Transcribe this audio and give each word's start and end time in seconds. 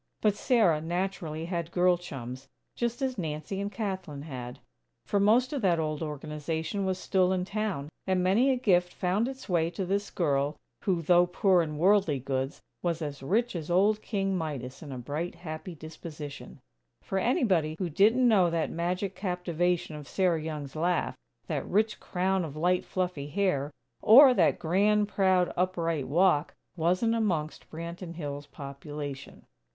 But 0.19 0.33
Sarah 0.35 0.81
naturally 0.81 1.45
had 1.45 1.69
girl 1.69 1.95
chums, 1.95 2.47
just 2.73 3.03
as 3.03 3.19
Nancy 3.19 3.61
and 3.61 3.71
Kathlyn 3.71 4.23
had; 4.23 4.57
for 5.05 5.19
most 5.19 5.53
of 5.53 5.61
that 5.61 5.77
old 5.77 6.01
Organization 6.01 6.85
was 6.87 6.97
still 6.97 7.31
in 7.31 7.45
town; 7.45 7.87
and 8.07 8.23
many 8.23 8.49
a 8.49 8.55
gift 8.55 8.93
found 8.95 9.27
its 9.27 9.47
way 9.47 9.69
to 9.69 9.85
this 9.85 10.09
girl 10.09 10.57
who, 10.85 11.03
though 11.03 11.27
poor 11.27 11.61
in 11.61 11.77
worldly 11.77 12.17
goods, 12.17 12.63
was 12.81 13.03
as 13.03 13.21
rich 13.21 13.55
as 13.55 13.69
old 13.69 14.01
King 14.01 14.35
Midas 14.35 14.81
in 14.81 14.91
a 14.91 14.97
bright, 14.97 15.35
happy 15.35 15.75
disposition; 15.75 16.61
for 17.03 17.19
anybody 17.19 17.75
who 17.77 17.87
didn't 17.87 18.27
know 18.27 18.49
that 18.49 18.71
magic 18.71 19.13
captivation 19.15 19.95
of 19.95 20.07
Sarah 20.07 20.41
Young's 20.41 20.75
laugh, 20.75 21.15
that 21.45 21.69
rich 21.69 21.99
crown 21.99 22.43
of 22.43 22.55
light, 22.57 22.85
fluffy 22.85 23.27
hair, 23.27 23.69
or 24.01 24.33
that 24.33 24.57
grand, 24.57 25.09
proud, 25.09 25.53
upright 25.55 26.07
walk, 26.07 26.55
wasn't 26.75 27.13
amongst 27.13 27.69
Branton 27.69 28.15
Hills' 28.15 28.47
population. 28.47 29.45